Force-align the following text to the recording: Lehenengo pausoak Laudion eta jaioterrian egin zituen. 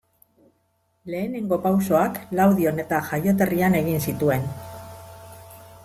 Lehenengo 1.15 1.59
pausoak 1.65 2.17
Laudion 2.39 2.83
eta 2.85 3.03
jaioterrian 3.11 3.79
egin 3.83 4.03
zituen. 4.07 4.49